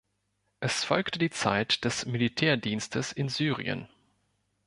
Es 0.61 0.83
folgte 0.83 1.19
die 1.19 1.29
Zeit 1.29 1.85
des 1.85 2.07
Militärdienstes 2.07 3.11
in 3.11 3.29
Syrien. 3.29 3.87